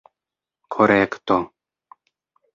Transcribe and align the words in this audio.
korekto 0.73 1.37